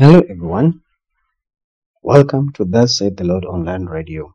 [0.00, 0.80] Hello everyone.
[2.02, 4.34] Welcome to Thus Said the Lord Online Radio,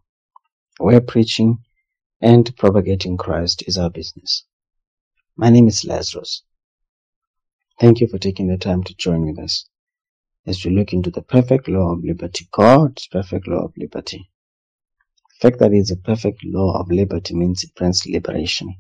[0.78, 1.58] where preaching
[2.22, 4.46] and propagating Christ is our business.
[5.36, 6.43] My name is Lazarus.
[7.79, 9.67] Thank you for taking the time to join with us
[10.46, 14.29] as we look into the perfect law of liberty, God's perfect law of liberty.
[15.32, 18.75] The fact that it's a perfect law of liberty means it brings liberation.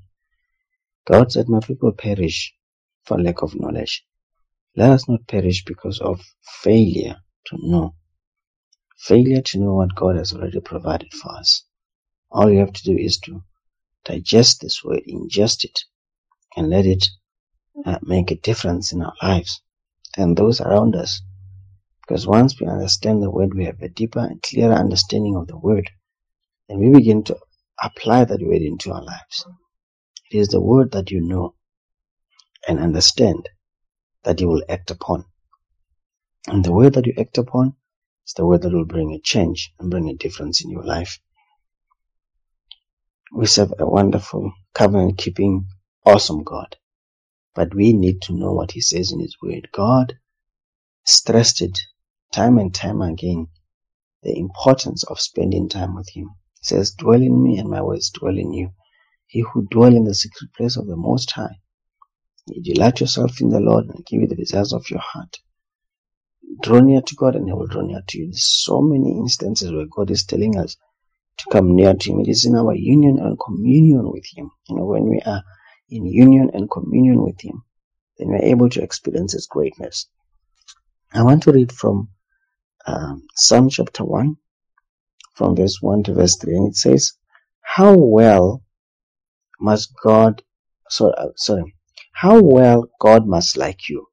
[1.07, 2.53] God said, My people perish
[3.05, 4.05] for lack of knowledge.
[4.75, 6.21] Let us not perish because of
[6.63, 7.17] failure
[7.47, 7.95] to know.
[8.97, 11.63] Failure to know what God has already provided for us.
[12.31, 13.43] All you have to do is to
[14.03, 15.85] digest this word, ingest it,
[16.57, 17.07] and let it
[17.85, 19.61] uh, make a difference in our lives
[20.17, 21.21] and those around us.
[22.01, 25.57] Because once we understand the word, we have a deeper and clearer understanding of the
[25.57, 25.89] word,
[26.69, 27.37] and we begin to
[27.81, 29.45] apply that word into our lives.
[30.31, 31.55] It is the word that you know
[32.67, 33.49] and understand
[34.25, 35.23] that you will act upon.
[36.47, 37.75] And the word that you act upon
[38.27, 41.19] is the word that will bring a change and bring a difference in your life.
[43.31, 45.67] We serve a wonderful, covenant keeping,
[46.05, 46.75] awesome God.
[47.53, 49.69] But we need to know what He says in His word.
[49.71, 50.13] God
[51.05, 51.79] stressed it
[52.31, 53.47] time and time again
[54.23, 56.31] the importance of spending time with Him.
[56.59, 58.71] He says, Dwell in me, and my words dwell in you.
[59.27, 61.59] He who dwell in the secret place of the Most High
[62.47, 65.37] you delight yourself in the Lord and give you the desires of your heart.
[66.61, 68.25] Draw near to God and He will draw near to you.
[68.27, 70.77] There's so many instances where God is telling us
[71.37, 72.19] to come near to Him.
[72.21, 74.51] It is in our union and communion with Him.
[74.69, 75.43] You know, when we are
[75.89, 77.63] in union and communion with Him,
[78.17, 80.07] then we're able to experience His greatness.
[81.13, 82.09] I want to read from
[82.85, 84.37] um, Psalm chapter 1,
[85.33, 87.13] from verse 1 to verse 3, and it says,
[87.61, 88.63] How well
[89.59, 90.43] must God,
[90.89, 91.74] sorry, uh, sorry,
[92.15, 94.07] how well God must like you.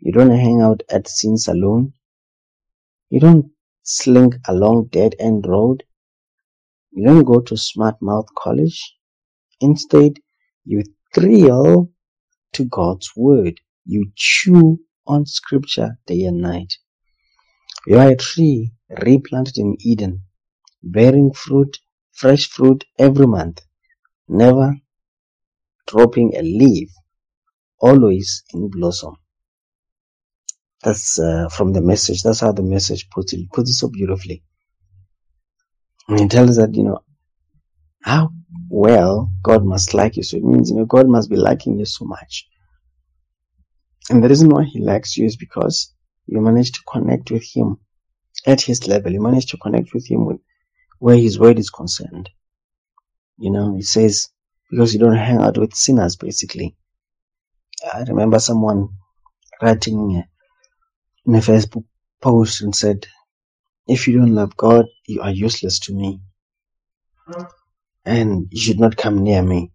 [0.00, 1.94] You don't hang out at Sin Saloon.
[3.10, 3.50] You don't
[3.82, 5.82] slink along dead end road.
[6.92, 8.94] You don't go to smart mouth college.
[9.60, 10.20] Instead,
[10.64, 11.90] you thrill
[12.52, 13.60] to God's word.
[13.84, 16.74] You chew on scripture day and night.
[17.88, 20.22] You are a tree replanted in Eden,
[20.84, 21.78] bearing fruit,
[22.12, 23.62] fresh fruit every month,
[24.28, 24.76] never
[25.86, 26.90] dropping a leaf,
[27.80, 29.16] always in blossom.
[30.82, 32.22] That's uh, from the message.
[32.22, 33.50] That's how the message puts it.
[33.52, 34.44] Puts it so beautifully.
[36.08, 37.00] And it tells that, you know,
[38.02, 38.30] how
[38.68, 40.22] well God must like you.
[40.22, 42.46] So it means, you know, God must be liking you so much.
[44.08, 45.92] And the reason why He likes you is because
[46.26, 47.78] you manage to connect with Him
[48.46, 49.12] at His level.
[49.12, 50.38] You manage to connect with Him with
[50.98, 52.30] where His word is concerned.
[53.38, 54.28] You know, He says,
[54.70, 56.76] because you don't hang out with sinners, basically.
[57.92, 58.88] I remember someone
[59.62, 60.24] writing
[61.26, 61.84] in a Facebook
[62.20, 63.06] post and said,
[63.86, 66.20] if you don't love God, you are useless to me.
[68.04, 69.72] And you should not come near me.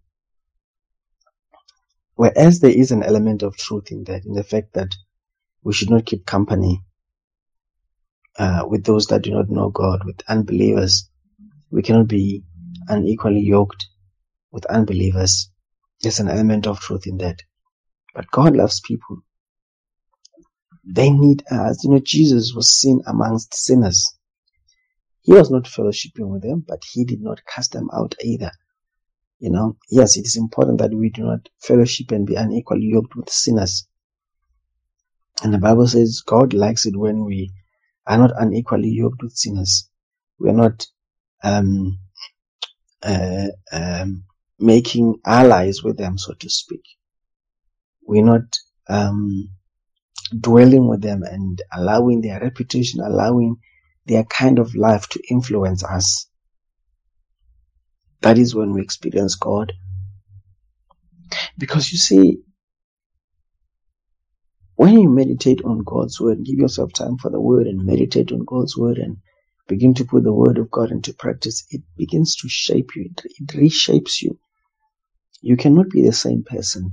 [2.14, 4.94] Whereas there is an element of truth in that, in the fact that
[5.62, 6.82] we should not keep company
[8.38, 11.08] uh, with those that do not know God, with unbelievers.
[11.70, 12.44] We cannot be
[12.88, 13.86] unequally yoked
[14.52, 15.50] with unbelievers.
[16.00, 17.42] There's an element of truth in that.
[18.14, 19.22] But God loves people.
[20.84, 21.82] They need us.
[21.84, 24.06] You know, Jesus was seen amongst sinners.
[25.22, 28.50] He was not fellowshipping with them, but he did not cast them out either.
[29.38, 33.16] You know, yes, it is important that we do not fellowship and be unequally yoked
[33.16, 33.86] with sinners.
[35.42, 37.52] And the Bible says God likes it when we
[38.06, 39.88] are not unequally yoked with sinners.
[40.38, 40.86] We are not
[41.42, 41.98] um,
[43.02, 44.24] uh, um,
[44.62, 46.82] making allies with them, so to speak.
[48.06, 48.58] We're not
[48.88, 49.50] um,
[50.38, 53.56] dwelling with them and allowing their reputation, allowing
[54.06, 56.26] their kind of life to influence us.
[58.20, 59.72] That is when we experience God.
[61.58, 62.38] Because you see,
[64.76, 68.44] when you meditate on God's word, give yourself time for the word and meditate on
[68.44, 69.18] God's word and
[69.68, 73.10] begin to put the word of God into practice, it begins to shape you.
[73.10, 74.38] It, it reshapes you.
[75.44, 76.92] You cannot be the same person.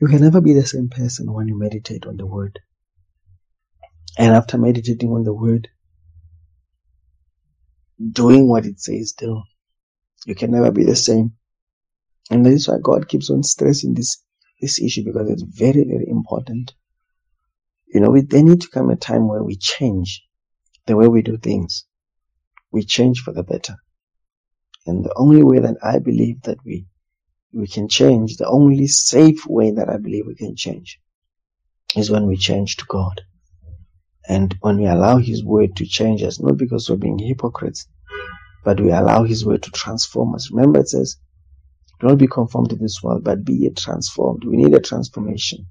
[0.00, 2.60] You can never be the same person when you meditate on the word.
[4.16, 5.68] And after meditating on the word,
[8.12, 9.42] doing what it says do,
[10.24, 11.32] you can never be the same.
[12.30, 14.22] And that is why God keeps on stressing this,
[14.60, 16.74] this issue because it's very, very important.
[17.88, 20.22] You know, we, there need to come a time where we change
[20.86, 21.86] the way we do things
[22.74, 23.76] we change for the better.
[24.86, 26.86] And the only way that I believe that we
[27.52, 30.98] we can change, the only safe way that I believe we can change
[31.94, 33.20] is when we change to God.
[34.28, 37.86] And when we allow His word to change us, not because we're being hypocrites,
[38.64, 40.50] but we allow His word to transform us.
[40.50, 41.16] Remember it says,
[42.00, 44.42] don't be conformed to this world, but be transformed.
[44.44, 45.66] We need a transformation.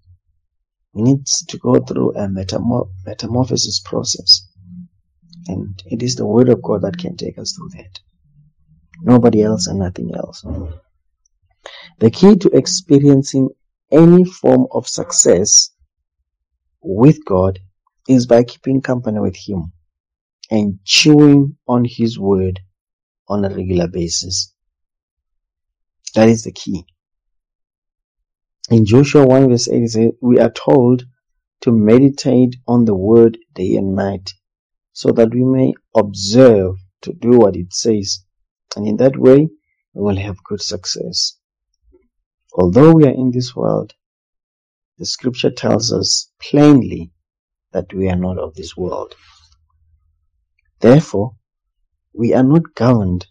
[0.93, 4.47] We need to go through a metamor- metamorphosis process.
[5.47, 7.99] And it is the word of God that can take us through that.
[9.01, 10.45] Nobody else and nothing else.
[11.99, 13.49] The key to experiencing
[13.91, 15.69] any form of success
[16.81, 17.59] with God
[18.07, 19.73] is by keeping company with Him
[20.49, 22.59] and chewing on His word
[23.27, 24.53] on a regular basis.
[26.15, 26.85] That is the key.
[28.69, 31.05] In Joshua 1 verse 8 we are told
[31.61, 34.33] to meditate on the word day and night
[34.93, 38.19] so that we may observe to do what it says.
[38.75, 39.49] And in that way,
[39.93, 41.37] we will have good success.
[42.53, 43.93] Although we are in this world,
[44.99, 47.11] the scripture tells us plainly
[47.71, 49.15] that we are not of this world.
[50.79, 51.35] Therefore,
[52.13, 53.25] we are not governed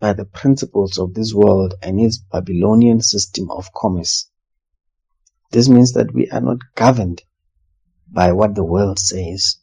[0.00, 4.30] by the principles of this world and its Babylonian system of commerce.
[5.50, 7.22] This means that we are not governed
[8.10, 9.58] by what the world says.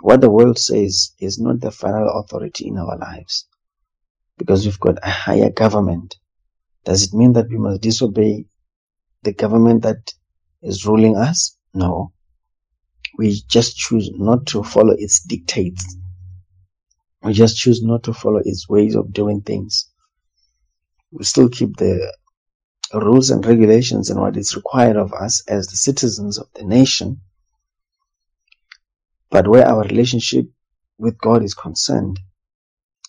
[0.00, 3.46] What the world says is not the final authority in our lives.
[4.38, 6.16] Because we've got a higher government.
[6.84, 8.46] Does it mean that we must disobey
[9.22, 10.12] the government that
[10.62, 11.56] is ruling us?
[11.74, 12.12] No.
[13.18, 15.96] We just choose not to follow its dictates.
[17.22, 19.90] We just choose not to follow its ways of doing things.
[21.10, 22.14] We still keep the
[22.92, 27.22] rules and regulations and what is required of us as the citizens of the nation.
[29.30, 30.46] But where our relationship
[30.98, 32.20] with God is concerned,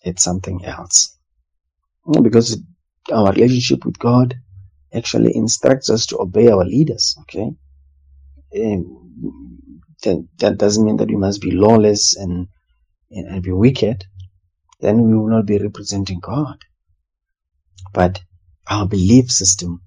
[0.04, 1.18] it's something else.
[2.06, 2.60] Mm, because
[3.12, 4.36] our relationship with God
[4.94, 7.52] actually instructs us to obey our leaders, okay?
[8.56, 9.60] Um,
[10.04, 12.48] that, that doesn't mean that we must be lawless and,
[13.12, 14.06] and be wicked.
[14.80, 16.58] Then we will not be representing God.
[17.94, 18.22] But
[18.70, 19.82] our belief system,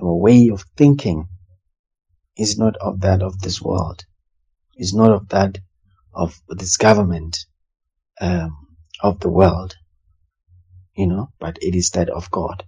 [0.00, 1.28] our way of thinking
[2.36, 4.04] is not of that of this world,
[4.78, 5.58] is not of that
[6.14, 7.46] of this government
[8.20, 8.56] um,
[9.02, 9.76] of the world,
[10.94, 12.64] you know, but it is that of God.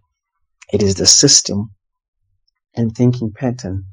[0.73, 1.73] It is the system
[2.75, 3.87] and thinking pattern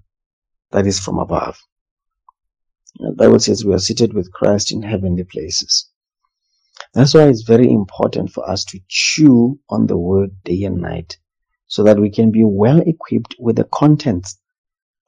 [0.71, 1.57] that is from above.
[2.99, 5.89] The Bible says we are seated with Christ in heavenly places.
[6.93, 11.17] That's why it's very important for us to chew on the word day and night
[11.67, 14.39] so that we can be well equipped with the contents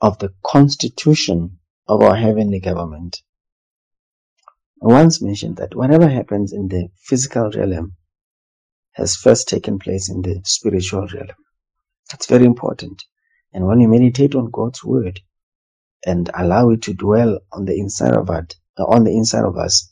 [0.01, 1.58] of the constitution
[1.89, 3.17] of our heavenly government.
[4.81, 7.95] I once mentioned that whatever happens in the physical realm
[8.91, 11.35] has first taken place in the spiritual realm.
[12.11, 13.03] That's very important.
[13.51, 15.19] And when you meditate on God's word
[16.05, 19.91] and allow it to dwell on the inside of it, on the inside of us,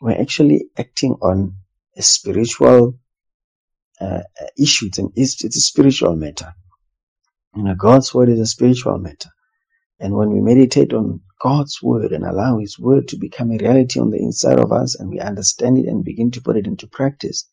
[0.00, 1.56] we're actually acting on
[1.96, 2.98] a spiritual
[4.00, 4.22] uh,
[4.58, 4.86] issue.
[4.86, 6.52] It's, an, it's, it's a spiritual matter.
[7.56, 9.30] You know, God's word is a spiritual matter.
[10.02, 14.00] And when we meditate on God's word and allow His word to become a reality
[14.00, 16.88] on the inside of us and we understand it and begin to put it into
[16.88, 17.48] practice,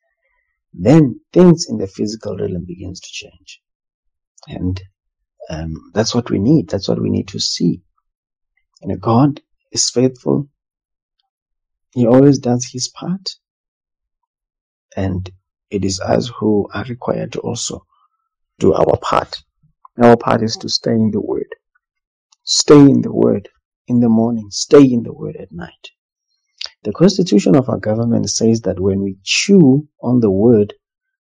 [0.73, 3.61] then things in the physical realm begins to change.
[4.47, 4.81] And
[5.51, 6.69] um, that's what we need.
[6.69, 7.83] That's what we need to see.
[8.81, 9.41] You know, God
[9.71, 10.49] is faithful.
[11.93, 13.35] He always does his part.
[14.97, 15.29] And
[15.69, 17.85] it is us who are required to also
[18.57, 19.43] do our part.
[20.01, 21.47] Our part is to stay in the Word.
[22.51, 23.47] Stay in the Word
[23.87, 24.47] in the morning.
[24.49, 25.91] Stay in the Word at night.
[26.83, 30.73] The constitution of our government says that when we chew on the Word,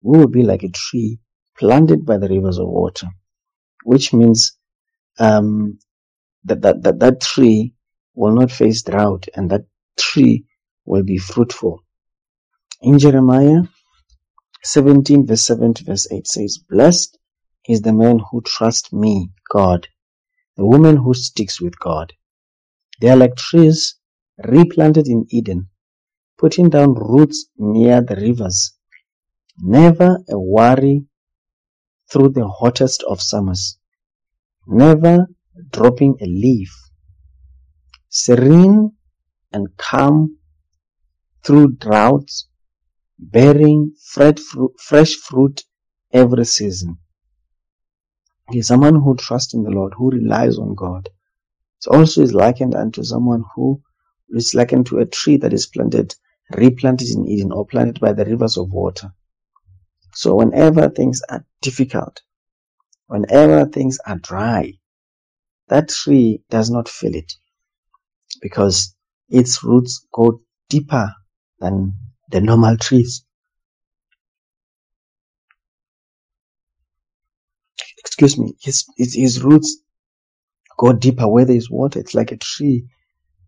[0.02, 1.20] we will be like a tree
[1.56, 3.06] planted by the rivers of water,
[3.84, 4.58] which means
[5.20, 5.78] um,
[6.42, 7.72] that, that, that that tree
[8.16, 10.44] will not face drought and that tree
[10.84, 11.84] will be fruitful.
[12.80, 13.62] In Jeremiah
[14.64, 17.16] 17 verse 7 to verse 8 says, Blessed
[17.68, 19.86] is the man who trusts me, God,
[20.56, 22.12] the woman who sticks with God.
[23.00, 23.96] They are like trees
[24.44, 25.68] replanted in Eden,
[26.38, 28.74] putting down roots near the rivers.
[29.58, 31.06] Never a worry
[32.10, 33.78] through the hottest of summers.
[34.66, 35.26] Never
[35.70, 36.74] dropping a leaf.
[38.08, 38.92] Serene
[39.52, 40.38] and calm
[41.44, 42.48] through droughts
[43.18, 45.64] bearing fresh fruit
[46.12, 46.98] every season.
[48.52, 51.08] He someone who trusts in the Lord, who relies on God.
[51.84, 53.82] It also is likened unto someone who
[54.30, 56.14] is likened to a tree that is planted,
[56.54, 59.12] replanted in Eden, or planted by the rivers of water.
[60.14, 62.20] So whenever things are difficult,
[63.12, 64.72] Whenever things are dry,
[65.68, 67.34] that tree does not feel it
[68.40, 68.94] because
[69.28, 70.40] its roots go
[70.70, 71.12] deeper
[71.60, 71.92] than
[72.30, 73.24] the normal trees.
[78.22, 79.78] Excuse me, his, his, his roots
[80.78, 81.98] go deeper where there is water.
[81.98, 82.86] It's like a tree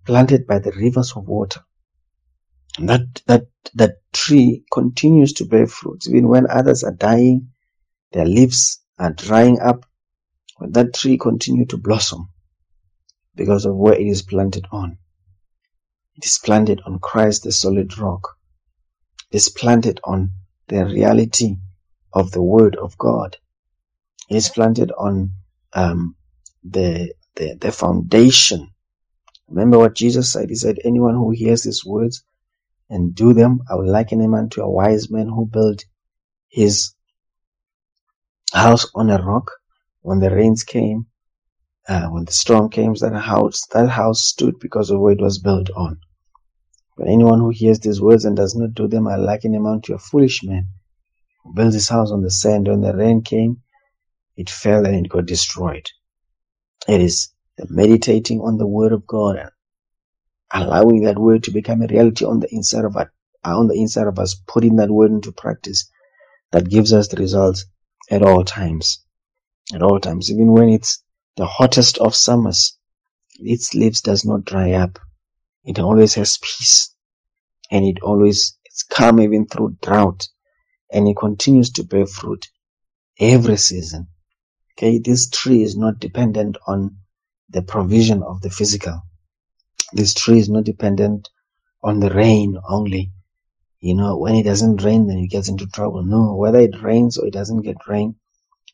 [0.04, 1.60] planted by the rivers of water.
[2.78, 3.42] And that, that,
[3.74, 7.50] that tree continues to bear fruits even when others are dying,
[8.10, 9.86] their leaves are drying up.
[10.56, 12.30] When that tree continue to blossom
[13.36, 14.98] because of where it is planted on.
[16.16, 18.28] It is planted on Christ, the solid rock.
[19.30, 20.32] It is planted on
[20.66, 21.58] the reality
[22.12, 23.36] of the Word of God.
[24.30, 25.32] Is planted on
[25.74, 26.16] um,
[26.62, 28.70] the, the the foundation.
[29.48, 30.48] Remember what Jesus said.
[30.48, 32.24] He said, "Anyone who hears these words
[32.88, 35.84] and do them, I will liken him unto a wise man who built
[36.48, 36.94] his
[38.52, 39.50] house on a rock.
[40.00, 41.06] When the rains came,
[41.88, 45.38] uh, when the storm came, that house that house stood because of where it was
[45.38, 45.98] built on.
[46.96, 49.94] But anyone who hears these words and does not do them, I liken him unto
[49.94, 50.68] a foolish man
[51.42, 52.68] who built his house on the sand.
[52.68, 53.62] When the rain came,
[54.36, 55.88] it fell and it got destroyed.
[56.88, 59.50] It is the meditating on the word of God and
[60.52, 63.08] allowing that word to become a reality on the inside of us,
[63.44, 65.88] uh, on the inside of us, putting that word into practice
[66.52, 67.64] that gives us the results
[68.10, 69.00] at all times.
[69.72, 71.02] At all times, even when it's
[71.36, 72.76] the hottest of summers,
[73.38, 74.98] its leaves does not dry up.
[75.64, 76.94] It always has peace
[77.70, 80.28] and it always it's calm even through drought
[80.92, 82.46] and it continues to bear fruit
[83.18, 84.08] every season.
[84.76, 86.98] Okay, this tree is not dependent on
[87.48, 89.02] the provision of the physical.
[89.92, 91.28] This tree is not dependent
[91.82, 93.12] on the rain only.
[93.80, 96.02] You know, when it doesn't rain, then it gets into trouble.
[96.02, 98.16] No, whether it rains or it doesn't get rain,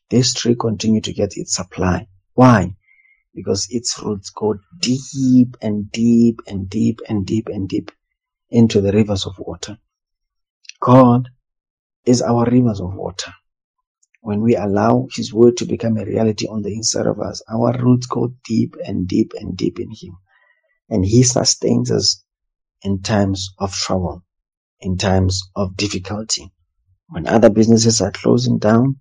[0.09, 2.07] this tree continue to get its supply.
[2.33, 2.75] Why?
[3.33, 7.91] because its roots go deep and deep and deep and deep and deep
[8.49, 9.77] into the rivers of water.
[10.79, 11.29] God
[12.05, 13.31] is our rivers of water.
[14.23, 17.75] When we allow His word to become a reality on the inside of us, our
[17.81, 20.17] roots go deep and deep and deep in Him.
[20.89, 22.23] And He sustains us
[22.83, 24.23] in times of trouble,
[24.79, 26.51] in times of difficulty.
[27.09, 28.99] When other businesses are closing down,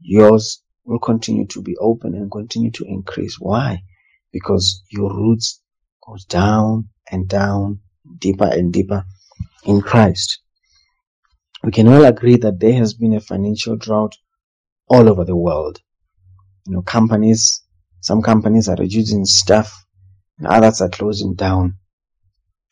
[0.00, 3.38] yours will continue to be open and continue to increase.
[3.38, 3.82] Why?
[4.32, 5.62] Because your roots
[6.04, 7.80] goes down and down,
[8.18, 9.04] deeper and deeper
[9.64, 10.40] in Christ.
[11.62, 14.16] We can all agree that there has been a financial drought
[14.88, 15.80] all over the world.
[16.66, 17.62] You know, companies,
[18.00, 19.84] some companies are reducing staff
[20.38, 21.76] and others are closing down.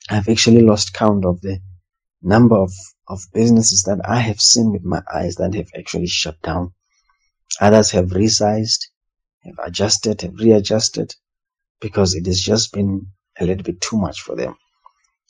[0.09, 1.61] I've actually lost count of the
[2.23, 2.73] number of,
[3.09, 6.73] of businesses that I have seen with my eyes that have actually shut down.
[7.61, 8.87] Others have resized,
[9.45, 11.15] have adjusted, have readjusted
[11.81, 13.09] because it has just been
[13.39, 14.57] a little bit too much for them.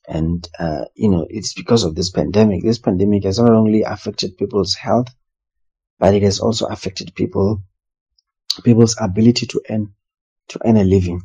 [0.08, 2.62] And, uh, you know, it's because of this pandemic.
[2.62, 5.08] This pandemic has not only affected people's health,
[5.98, 7.62] but it has also affected people,
[8.64, 9.94] people's ability to earn,
[10.48, 11.22] to earn a living.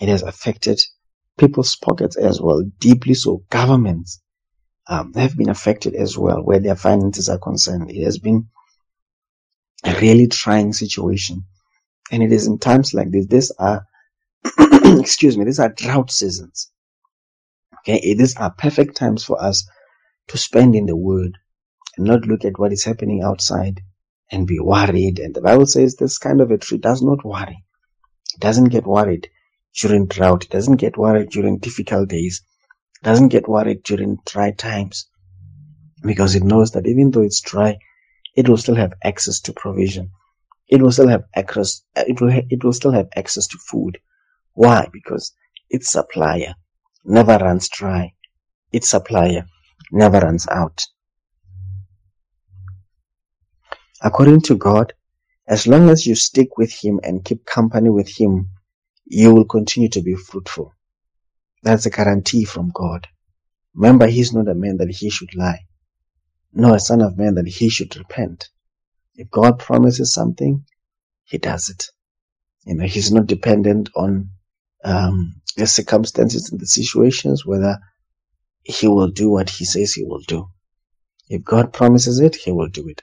[0.00, 0.80] It has affected
[1.38, 3.42] people's pockets as well, deeply so.
[3.50, 4.20] Governments,
[4.90, 7.90] um, have been affected as well where their finances are concerned.
[7.90, 8.48] It has been
[9.84, 11.44] a really trying situation.
[12.10, 13.86] And it is in times like this, these are,
[14.58, 16.70] excuse me, these are drought seasons.
[17.80, 19.66] Okay, these are perfect times for us
[20.28, 21.38] to spend in the Word
[21.96, 23.80] and not look at what is happening outside
[24.30, 25.18] and be worried.
[25.18, 27.64] And the Bible says this kind of a tree does not worry.
[28.34, 29.28] It doesn't get worried
[29.80, 30.44] during drought.
[30.44, 32.42] It doesn't get worried during difficult days.
[33.00, 35.06] It doesn't get worried during dry times
[36.02, 37.78] because it knows that even though it's dry,
[38.36, 40.10] it will still have access to provision.
[40.68, 41.82] It will still have access.
[41.96, 42.30] Uh, it will.
[42.30, 43.98] It will still have access to food.
[44.52, 44.88] Why?
[44.92, 45.32] Because
[45.68, 46.54] its supplier
[47.04, 48.14] never runs dry.
[48.72, 49.46] Its supplier
[49.90, 50.86] never runs out.
[54.00, 54.92] According to God,
[55.46, 58.50] as long as you stick with Him and keep company with Him,
[59.06, 60.74] you will continue to be fruitful.
[61.62, 63.08] That's a guarantee from God.
[63.74, 65.66] Remember, He's not a man that He should lie
[66.52, 68.48] nor a son of man that he should repent.
[69.14, 70.64] If God promises something,
[71.24, 71.86] he does it.
[72.64, 74.30] You know, he's not dependent on
[74.84, 77.78] um, the circumstances and the situations, whether
[78.62, 80.48] he will do what he says he will do.
[81.28, 83.02] If God promises it, he will do it.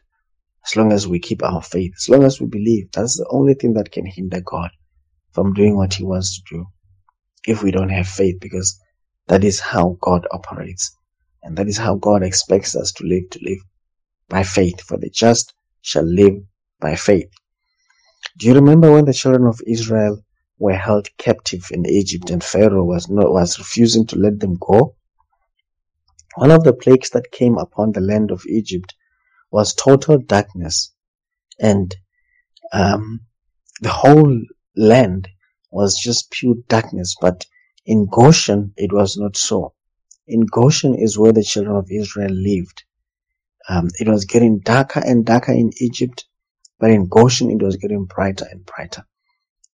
[0.68, 3.54] As long as we keep our faith, as long as we believe, that's the only
[3.54, 4.70] thing that can hinder God
[5.32, 6.66] from doing what he wants to do.
[7.48, 8.78] If we don't have faith, because
[9.28, 10.94] that is how God operates.
[11.42, 13.60] And that is how God expects us to live, to live
[14.28, 14.82] by faith.
[14.82, 16.34] For the just shall live
[16.82, 17.32] by faith.
[18.38, 20.22] Do you remember when the children of Israel
[20.60, 24.96] were held captive in Egypt and Pharaoh was not, was refusing to let them go?
[26.36, 28.94] One of the plagues that came upon the land of Egypt
[29.52, 30.94] was total darkness
[31.60, 31.96] and
[32.72, 33.22] um,
[33.82, 34.40] the whole
[34.76, 35.28] land
[35.72, 37.16] was just pure darkness.
[37.20, 37.46] But
[37.86, 39.74] in Goshen, it was not so.
[40.28, 42.84] In Goshen is where the children of Israel lived.
[43.70, 46.26] Um, it was getting darker and darker in Egypt,
[46.80, 49.06] but in Goshen, it was getting brighter and brighter.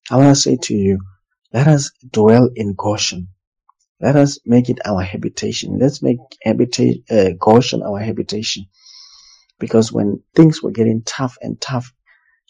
[0.09, 0.99] I want to say to you,
[1.53, 3.29] let us dwell in Goshen.
[4.01, 5.77] Let us make it our habitation.
[5.79, 8.65] Let's make habitation, uh, Goshen our habitation.
[9.59, 11.93] Because when things were getting tough and tough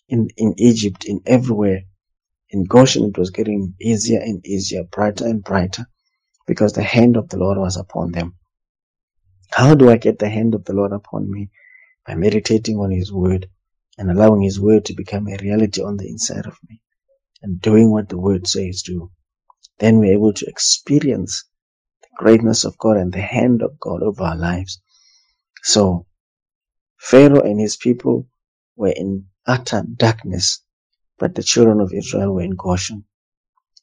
[0.10, 1.81] in, in Egypt, in everywhere,
[2.50, 5.88] in Goshen, it was getting easier and easier, brighter and brighter,
[6.45, 8.36] because the hand of the Lord was upon them.
[9.51, 11.50] How do I get the hand of the Lord upon me?
[12.05, 13.50] By meditating on His Word
[13.98, 16.81] and allowing His Word to become a reality on the inside of me
[17.41, 19.12] and doing what the Word says do.
[19.79, 21.45] Then we're able to experience
[22.01, 24.81] the greatness of God and the hand of God over our lives.
[25.62, 26.05] So,
[27.03, 28.29] Pharaoh and his people
[28.77, 30.63] were in utter darkness,
[31.19, 33.03] but the children of Israel were in Goshen.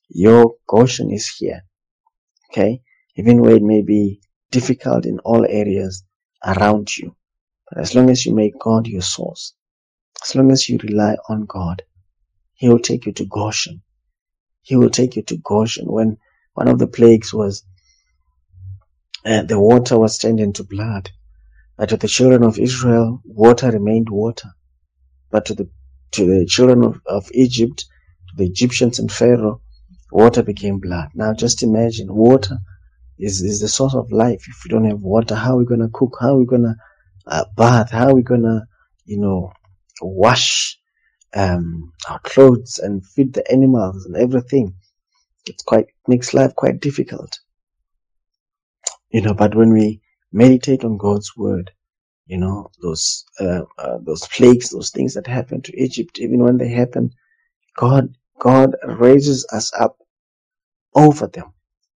[0.08, 1.60] Your Goshen is here.
[2.50, 2.80] Okay?
[3.16, 6.02] Even where it may be difficult in all areas
[6.46, 7.14] around you.
[7.68, 9.54] But as long as you make God your source,
[10.24, 11.82] as long as you rely on God,
[12.54, 13.82] He will take you to Goshen.
[14.62, 15.92] He will take you to Goshen.
[15.92, 16.16] When
[16.54, 17.64] one of the plagues was
[19.26, 21.10] uh, the water was turned into blood,
[21.80, 24.50] but to the children of Israel, water remained water.
[25.30, 25.70] But to the
[26.10, 27.86] to the children of, of Egypt,
[28.28, 29.62] to the Egyptians and Pharaoh,
[30.12, 31.08] water became blood.
[31.14, 32.58] Now just imagine water
[33.18, 34.44] is, is the source of life.
[34.46, 36.18] If we don't have water, how are we going to cook?
[36.20, 36.74] How are we going to
[37.26, 37.90] uh, bath?
[37.90, 38.66] How are we going to,
[39.06, 39.50] you know,
[40.02, 40.78] wash
[41.32, 44.74] um, our clothes and feed the animals and everything?
[45.46, 47.38] It's quite, makes life quite difficult.
[49.08, 50.02] You know, but when we
[50.32, 51.70] meditate on God's word,
[52.30, 56.58] you know, those, uh, uh, those plagues, those things that happened to Egypt, even when
[56.58, 57.10] they happen,
[57.76, 59.98] God, God raises us up
[60.94, 61.44] over them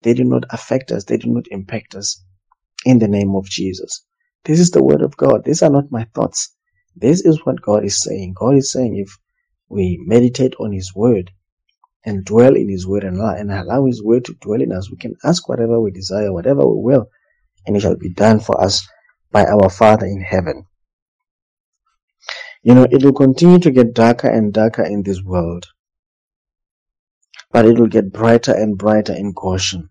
[0.03, 1.05] they do not affect us.
[1.05, 2.23] They do not impact us
[2.87, 4.05] in the name of Jesus.
[4.45, 5.45] This is the word of God.
[5.45, 6.55] These are not my thoughts.
[6.97, 8.35] This is what God is saying.
[8.37, 9.19] God is saying if
[9.69, 11.31] we meditate on His word
[12.05, 15.17] and dwell in His word and allow His word to dwell in us, we can
[15.25, 17.11] ask whatever we desire, whatever we will,
[17.67, 18.89] and it shall be done for us
[19.31, 20.67] by our Father in heaven.
[22.63, 25.67] You know, it will continue to get darker and darker in this world
[27.51, 29.91] but it will get brighter and brighter in Goshen.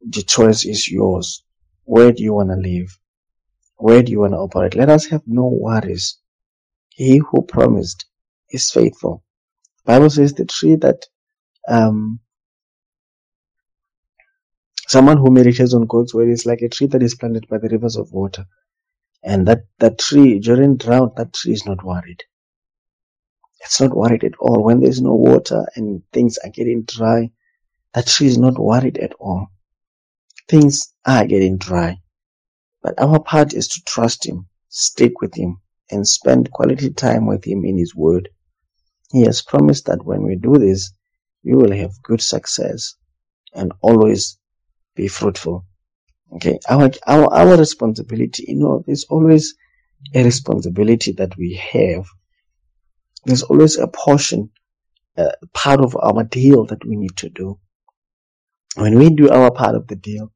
[0.00, 1.44] The choice is yours.
[1.84, 2.98] Where do you want to live?
[3.76, 4.74] Where do you want to operate?
[4.74, 6.18] Let us have no worries.
[6.88, 8.06] He who promised
[8.50, 9.24] is faithful.
[9.84, 11.06] Bible says the tree that
[11.68, 12.20] um,
[14.88, 17.68] someone who meditates on God's word is like a tree that is planted by the
[17.68, 18.46] rivers of water.
[19.22, 22.24] And that, that tree, during drought, that tree is not worried.
[23.60, 24.64] It's not worried at all.
[24.64, 27.30] When there's no water and things are getting dry,
[27.94, 29.48] that tree is not worried at all.
[30.48, 32.00] Things are getting dry.
[32.82, 37.44] But our part is to trust Him, stick with Him, and spend quality time with
[37.44, 38.30] Him in His Word.
[39.12, 40.90] He has promised that when we do this,
[41.44, 42.94] we will have good success
[43.54, 44.38] and always
[44.94, 45.66] be fruitful.
[46.34, 49.54] Okay, our, our, our responsibility, you know, there's always
[50.14, 52.06] a responsibility that we have
[53.24, 54.50] there's always a portion,
[55.16, 57.58] uh, part of our deal that we need to do.
[58.76, 60.32] When we do our part of the deal,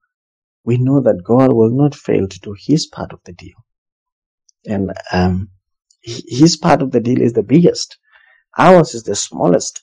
[0.64, 3.56] we know that God will not fail to do his part of the deal.
[4.66, 5.50] And, um,
[6.02, 7.98] his part of the deal is the biggest.
[8.56, 9.82] Ours is the smallest.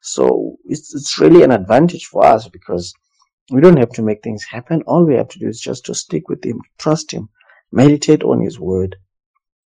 [0.00, 2.94] So it's, it's really an advantage for us because
[3.50, 4.82] we don't have to make things happen.
[4.86, 7.28] All we have to do is just to stick with him, trust him,
[7.72, 8.96] meditate on his word,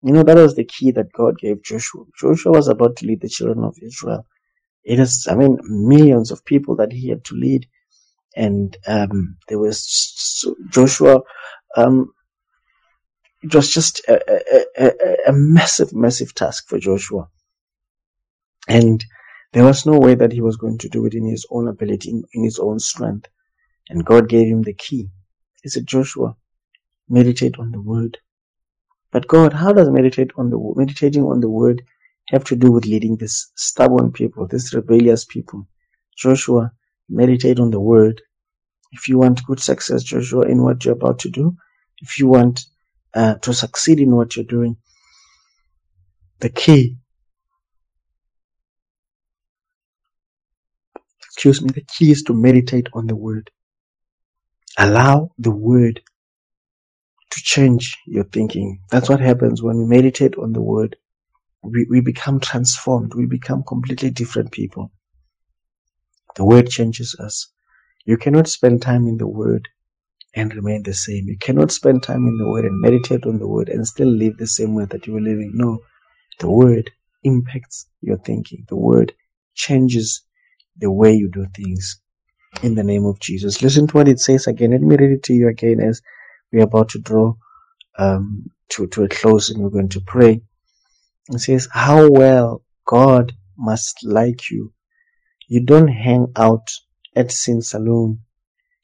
[0.05, 2.03] you know, that was the key that God gave Joshua.
[2.15, 4.27] Joshua was about to lead the children of Israel.
[4.83, 7.67] It is, I mean, millions of people that he had to lead.
[8.35, 11.21] And um, there was Joshua,
[11.75, 12.13] um,
[13.41, 17.27] it was just a, a, a, a massive, massive task for Joshua.
[18.67, 19.03] And
[19.53, 22.11] there was no way that he was going to do it in his own ability,
[22.11, 23.27] in, in his own strength.
[23.89, 25.09] And God gave him the key.
[25.63, 26.35] He said, Joshua,
[27.09, 28.17] meditate on the word
[29.15, 31.83] but God, how does meditate on the meditating on the word
[32.31, 35.69] have to do with leading this stubborn people, this rebellious people?
[36.17, 36.73] Joshua,
[37.07, 38.21] meditate on the word.
[38.91, 41.55] If you want good success, Joshua, in what you're about to do,
[41.99, 42.65] if you want
[43.13, 44.75] uh, to succeed in what you're doing,
[46.41, 46.97] the key
[51.23, 53.49] excuse me, the key is to meditate on the word.
[54.77, 56.01] Allow the word
[57.31, 58.81] to change your thinking.
[58.91, 60.97] That's what happens when we meditate on the word.
[61.63, 63.13] We, we become transformed.
[63.15, 64.91] We become completely different people.
[66.35, 67.49] The word changes us.
[68.05, 69.69] You cannot spend time in the word
[70.35, 71.27] and remain the same.
[71.27, 74.38] You cannot spend time in the word and meditate on the word and still live
[74.38, 75.51] the same way that you were living.
[75.53, 75.79] No,
[76.39, 76.91] the word
[77.23, 78.65] impacts your thinking.
[78.69, 79.13] The word
[79.55, 80.21] changes
[80.77, 82.01] the way you do things
[82.63, 83.61] in the name of Jesus.
[83.61, 84.71] Listen to what it says again.
[84.71, 86.01] Let me read it to you again as
[86.51, 87.33] we're about to draw
[87.97, 90.41] um, to, to a close and we're going to pray.
[91.29, 94.73] It says, How well God must like you.
[95.47, 96.67] You don't hang out
[97.15, 98.19] at Sin Saloon.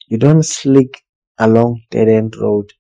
[0.08, 1.04] You don't slick
[1.38, 2.74] along dead end road.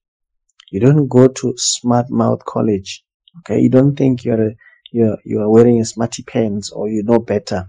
[0.71, 3.04] You don't go to smart mouth college.
[3.39, 3.60] Okay.
[3.60, 4.51] You don't think you're a,
[4.91, 7.67] you're, you are wearing smarty pants or you know better.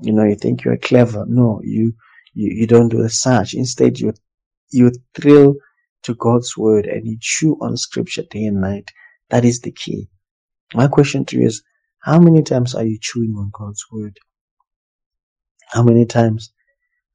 [0.00, 1.24] You know, you think you're clever.
[1.28, 1.94] No, you,
[2.34, 3.54] you, you don't do a search.
[3.54, 4.12] Instead, you,
[4.70, 5.56] you thrill
[6.02, 8.90] to God's word and you chew on scripture day and night.
[9.30, 10.08] That is the key.
[10.74, 11.62] My question to you is,
[12.00, 14.18] how many times are you chewing on God's word?
[15.68, 16.52] How many times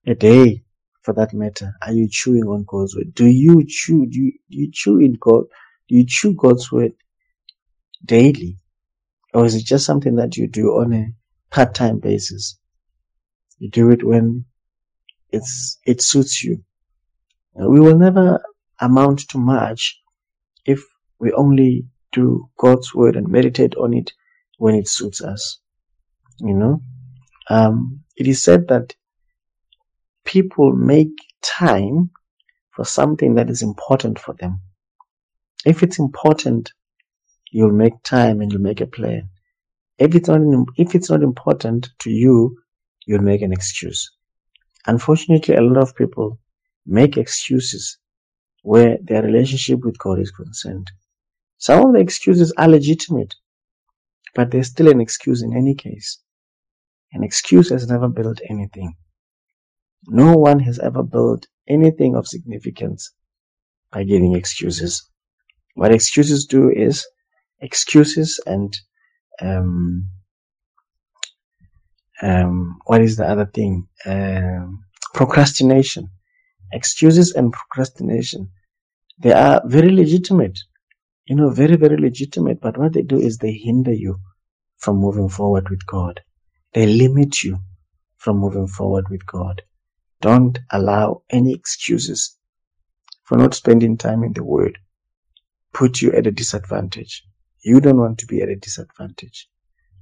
[0.05, 0.63] a day,
[1.01, 3.13] for that matter, are you chewing on God's word?
[3.13, 4.05] Do you chew?
[4.05, 5.45] Do you, do you chew in God?
[5.89, 6.93] Do you chew God's word
[8.05, 8.57] daily?
[9.33, 11.13] Or is it just something that you do on a
[11.51, 12.57] part-time basis?
[13.59, 14.45] You do it when
[15.31, 16.63] it's, it suits you.
[17.55, 18.39] We will never
[18.79, 19.99] amount to much
[20.65, 20.83] if
[21.19, 24.13] we only do God's word and meditate on it
[24.57, 25.59] when it suits us.
[26.39, 26.81] You know,
[27.49, 28.95] um, it is said that
[30.23, 31.09] people make
[31.41, 32.11] time
[32.71, 34.61] for something that is important for them.
[35.65, 36.71] If it's important,
[37.51, 39.29] you'll make time and you'll make a plan.
[39.97, 40.41] If it's not,
[40.75, 42.59] if it's not important to you,
[43.05, 44.11] you'll make an excuse.
[44.85, 46.39] Unfortunately, a lot of people
[46.85, 47.97] make excuses
[48.63, 50.91] where their relationship with God is concerned.
[51.57, 53.35] Some of the excuses are legitimate,
[54.35, 56.19] but there's still an excuse in any case.
[57.13, 58.95] An excuse has never built anything.
[60.07, 63.11] No one has ever built anything of significance
[63.91, 65.09] by giving excuses.
[65.75, 67.05] What excuses do is
[67.59, 68.77] excuses and
[69.41, 70.09] um,
[72.21, 73.87] um, what is the other thing?
[74.05, 76.09] Um, procrastination.
[76.71, 78.49] Excuses and procrastination.
[79.19, 80.59] They are very legitimate.
[81.25, 82.61] You know, very, very legitimate.
[82.61, 84.19] But what they do is they hinder you
[84.77, 86.21] from moving forward with God.
[86.73, 87.59] They limit you
[88.17, 89.61] from moving forward with God.
[90.21, 92.37] Don't allow any excuses
[93.23, 94.77] for not spending time in the Word
[95.73, 97.23] put you at a disadvantage.
[97.63, 99.47] You don't want to be at a disadvantage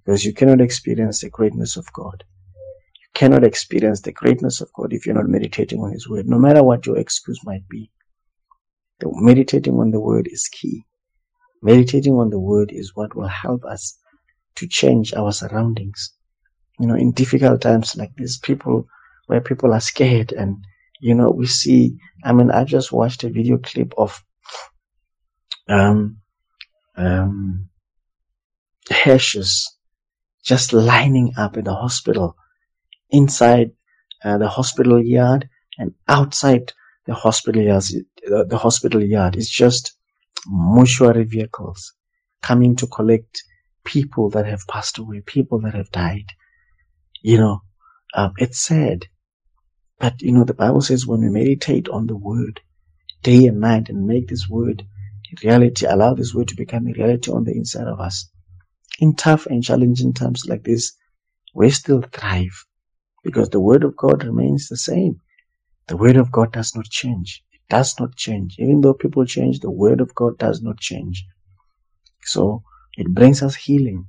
[0.06, 2.24] because you cannot experience the greatness of God.
[3.02, 6.38] You cannot experience the greatness of God if you're not meditating on His Word, no
[6.38, 7.92] matter what your excuse might be.
[9.00, 10.86] The meditating on the Word is key.
[11.62, 13.98] Meditating on the Word is what will help us
[14.56, 16.14] to change our surroundings.
[16.80, 18.88] You know, in difficult times like this, people
[19.28, 20.64] where people are scared and
[21.00, 24.24] you know we see i mean i just watched a video clip of
[25.68, 26.18] um
[26.96, 27.70] um
[28.90, 29.75] hearses
[30.46, 32.36] just lining up in the hospital
[33.10, 33.72] inside
[34.24, 36.74] uh, the hospital yard and outside
[37.06, 37.84] the hospital yard
[38.24, 39.98] the, the hospital yard is just
[40.48, 41.94] mortuary vehicles
[42.42, 43.44] coming to collect
[43.84, 46.30] people that have passed away people that have died
[47.22, 47.62] you know
[48.14, 49.06] um, it's sad
[50.00, 52.60] but you know, the Bible says when we meditate on the word
[53.24, 54.84] day and night and make this word
[55.44, 58.30] reality, allow this word to become a reality on the inside of us.
[59.00, 60.94] In tough and challenging times like this,
[61.54, 62.66] we still thrive
[63.24, 65.22] because the word of God remains the same.
[65.88, 67.44] The word of God does not change.
[67.54, 68.56] It does not change.
[68.60, 71.26] Even though people change, the word of God does not change.
[72.24, 72.64] So
[72.98, 74.08] it brings us healing.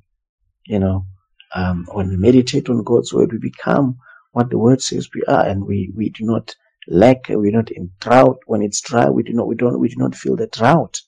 [0.66, 1.06] You know,
[1.54, 3.98] um, when we meditate on God's word, we become
[4.32, 6.54] what the word says we are, and we, we do not
[6.88, 8.38] lack, we're not in drought.
[8.46, 11.00] When it's dry, we do not, we don't, we do not feel the drought.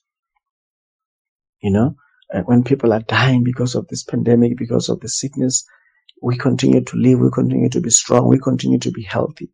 [1.61, 1.95] You know,
[2.31, 5.65] and when people are dying because of this pandemic, because of the sickness,
[6.21, 9.51] we continue to live, we continue to be strong, we continue to be healthy.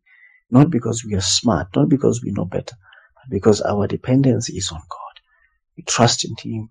[0.50, 2.76] Not because we are smart, not because we know better,
[3.14, 5.20] but because our dependence is on God.
[5.76, 6.70] We trust in Him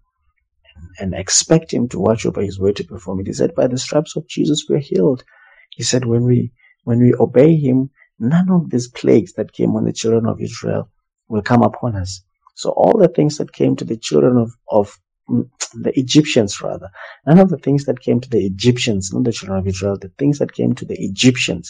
[0.76, 3.28] and, and expect Him to watch over His word to perform it.
[3.28, 5.24] He said, by the stripes of Jesus we are healed.
[5.72, 6.52] He said, when we
[6.86, 7.90] when we obey him,
[8.20, 10.90] none of these plagues that came on the children of Israel
[11.28, 12.22] will come upon us.
[12.56, 16.90] So all the things that came to the children of, of the Egyptians rather,
[17.28, 20.12] none of the things that came to the Egyptians, not the children of Israel, the
[20.20, 21.66] things that came to the Egyptians,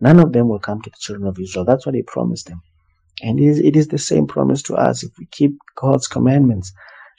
[0.00, 1.66] None of them will come to the children of Israel.
[1.66, 2.62] That's what he promised them.
[3.22, 5.04] And it is, it is the same promise to us.
[5.04, 6.72] If we keep God's commandments,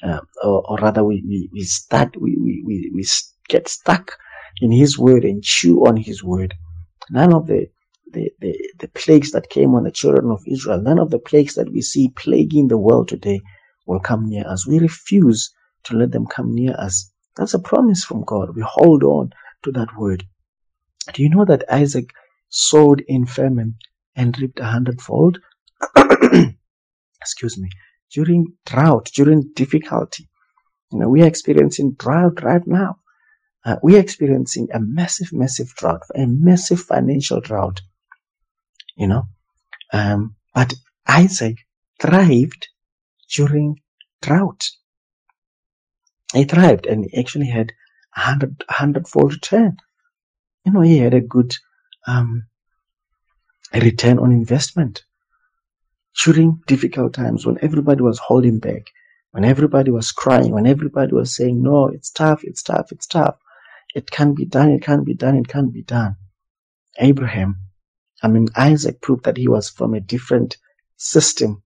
[0.03, 3.05] uh, or, or, rather we, we, we start, we, we, we
[3.49, 4.17] get stuck
[4.61, 6.53] in his word and chew on his word.
[7.11, 7.67] None of the,
[8.11, 11.55] the, the, the plagues that came on the children of Israel, none of the plagues
[11.55, 13.41] that we see plaguing the world today
[13.87, 14.67] will come near us.
[14.67, 15.53] We refuse
[15.85, 17.11] to let them come near us.
[17.35, 18.55] That's a promise from God.
[18.55, 19.31] We hold on
[19.63, 20.23] to that word.
[21.13, 22.09] Do you know that Isaac
[22.49, 23.75] sowed in famine
[24.15, 25.39] and reaped a hundredfold?
[27.21, 27.69] Excuse me.
[28.11, 30.29] During drought, during difficulty.
[30.91, 32.97] You know, we are experiencing drought right now.
[33.65, 37.81] Uh, we are experiencing a massive, massive drought, a massive financial drought.
[38.95, 39.23] You know,
[39.91, 40.73] um, but
[41.07, 41.57] Isaac
[41.99, 42.67] thrived
[43.33, 43.79] during
[44.21, 44.63] drought.
[46.33, 47.71] He thrived and he actually had
[48.15, 49.77] a hundred, hundredfold return.
[50.65, 51.55] You know, he had a good
[52.07, 52.47] um,
[53.73, 55.03] return on investment
[56.23, 58.83] during difficult times when everybody was holding back,
[59.31, 63.37] when everybody was crying, when everybody was saying, no, it's tough, it's tough, it's tough.
[63.95, 66.15] It can't be done, it can't be done, it can't be done.
[66.99, 67.57] Abraham,
[68.21, 70.57] I mean, Isaac proved that he was from a different
[70.97, 71.63] system.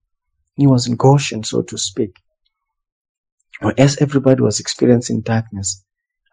[0.56, 2.16] He was in Goshen, so to speak.
[3.60, 5.82] As everybody was experiencing darkness,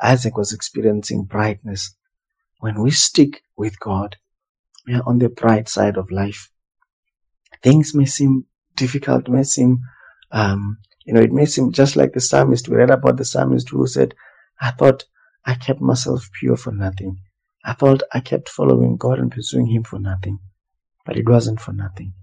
[0.01, 1.95] Isaac was experiencing brightness.
[2.59, 4.15] When we stick with God,
[4.85, 6.51] we are on the bright side of life.
[7.63, 9.79] Things may seem difficult, may seem,
[10.31, 12.69] um, you know, it may seem just like the psalmist.
[12.69, 14.13] We read about the psalmist who said,
[14.61, 15.05] I thought
[15.45, 17.17] I kept myself pure for nothing.
[17.63, 20.37] I thought I kept following God and pursuing Him for nothing.
[21.05, 22.13] But it wasn't for nothing.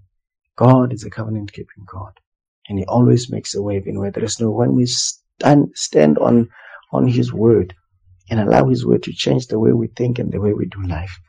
[0.55, 2.13] God is a covenant keeping God.
[2.69, 6.17] And He always makes a way even where there is no when we stand stand
[6.19, 6.49] on
[6.91, 7.75] on His word
[8.29, 10.81] and allow His word to change the way we think and the way we do
[10.83, 11.19] life,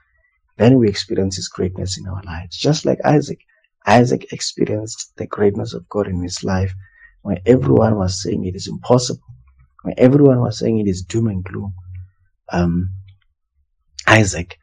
[0.58, 2.56] then we experience His greatness in our lives.
[2.56, 3.40] Just like Isaac.
[3.86, 6.74] Isaac experienced the greatness of God in his life
[7.22, 9.26] when everyone was saying it is impossible,
[9.82, 11.74] when everyone was saying it is doom and gloom
[12.52, 12.90] um,
[14.06, 14.58] Isaac,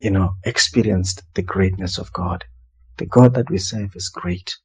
[0.00, 2.44] you know, experienced the greatness of God.
[2.98, 4.56] The God that we serve is great.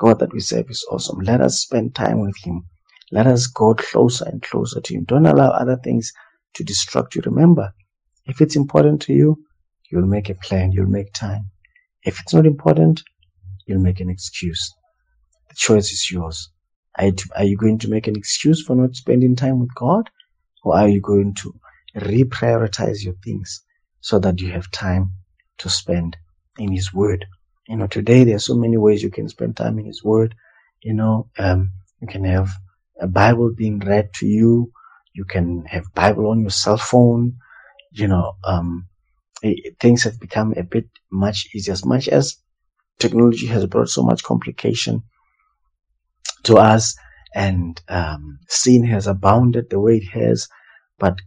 [0.00, 1.18] God that we serve is awesome.
[1.20, 2.64] Let us spend time with Him.
[3.12, 5.04] Let us go closer and closer to Him.
[5.04, 6.10] Don't allow other things
[6.54, 7.22] to distract you.
[7.26, 7.74] Remember,
[8.24, 9.44] if it's important to you,
[9.90, 10.72] you'll make a plan.
[10.72, 11.50] You'll make time.
[12.02, 13.02] If it's not important,
[13.66, 14.72] you'll make an excuse.
[15.50, 16.50] The choice is yours.
[16.98, 20.08] Are you, going to make an excuse for not spending time with God?
[20.64, 21.52] Or are you going to
[21.96, 23.62] reprioritize your things
[24.00, 25.12] so that you have time
[25.58, 26.16] to spend
[26.58, 27.26] in His Word.
[27.70, 30.34] You know, today there are so many ways you can spend time in His Word.
[30.82, 32.50] You know, um, you can have
[33.00, 34.72] a Bible being read to you.
[35.12, 37.36] You can have Bible on your cell phone.
[37.92, 38.88] You know, um,
[39.40, 41.72] it, things have become a bit much easier.
[41.72, 42.38] As much as
[42.98, 45.04] technology has brought so much complication
[46.42, 46.96] to us,
[47.36, 50.48] and um, sin has abounded the way it has,
[50.98, 51.20] but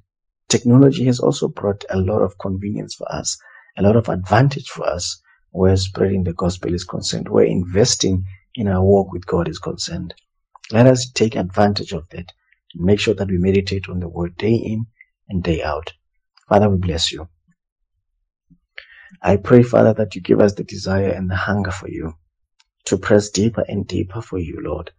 [0.49, 3.38] technology has also brought a lot of convenience for us,
[3.77, 5.22] a lot of advantage for us
[5.53, 10.15] where spreading the gospel is concerned, where investing in our walk with God is concerned.
[10.71, 12.33] Let us take advantage of that
[12.73, 14.87] and make sure that we meditate on the word day in
[15.29, 15.93] and day out.
[16.49, 17.29] Father, we bless you.
[19.21, 22.15] I pray, Father, that you give us the desire and the hunger for you
[22.85, 24.91] to press deeper and deeper for you, Lord.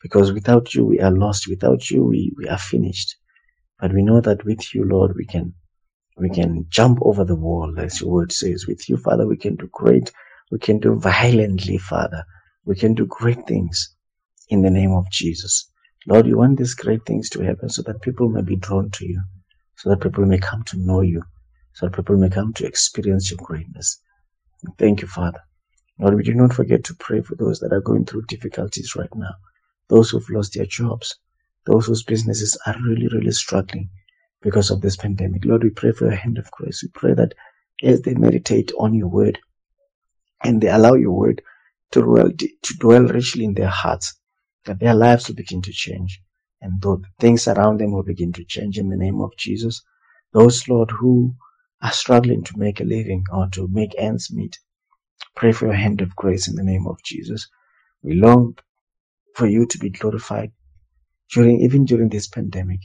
[0.00, 1.46] Because without you, we are lost.
[1.46, 3.16] Without you, we, we are finished.
[3.78, 5.52] But we know that with you, Lord, we can
[6.16, 8.66] we can jump over the wall, as your word says.
[8.68, 10.12] With you, Father, we can do great,
[10.50, 12.24] we can do violently, Father.
[12.64, 13.94] We can do great things
[14.48, 15.68] in the name of Jesus.
[16.06, 19.06] Lord, you want these great things to happen so that people may be drawn to
[19.06, 19.22] you,
[19.76, 21.22] so that people may come to know you,
[21.72, 24.00] so that people may come to experience your greatness.
[24.78, 25.40] Thank you, Father.
[25.98, 29.14] Lord, we do not forget to pray for those that are going through difficulties right
[29.16, 29.34] now,
[29.88, 31.16] those who've lost their jobs,
[31.66, 33.90] those whose businesses are really, really struggling
[34.44, 35.44] because of this pandemic.
[35.46, 36.82] Lord, we pray for your hand of grace.
[36.82, 37.32] We pray that
[37.82, 39.38] as they meditate on your word
[40.44, 41.42] and they allow your word
[41.92, 44.14] to dwell, to dwell richly in their hearts,
[44.66, 46.20] that their lives will begin to change
[46.60, 49.82] and the things around them will begin to change in the name of Jesus.
[50.32, 51.34] Those, Lord, who
[51.80, 54.58] are struggling to make a living or to make ends meet,
[55.34, 57.48] pray for your hand of grace in the name of Jesus.
[58.02, 58.58] We long
[59.34, 60.52] for you to be glorified
[61.32, 62.80] during even during this pandemic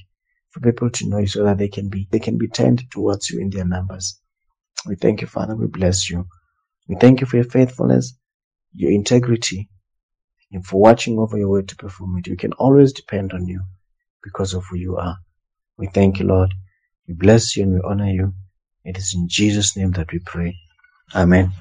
[0.51, 3.29] for people to know you so that they can be they can be turned towards
[3.29, 4.19] you in their numbers.
[4.87, 5.55] We thank you, Father.
[5.55, 6.27] We bless you.
[6.87, 8.17] We thank you for your faithfulness,
[8.73, 9.69] your integrity,
[10.51, 12.27] and for watching over your word to perform it.
[12.27, 13.61] We can always depend on you
[14.23, 15.17] because of who you are.
[15.77, 16.53] We thank you, Lord.
[17.07, 18.33] We bless you and we honor you.
[18.83, 20.57] It is in Jesus' name that we pray.
[21.15, 21.51] Amen.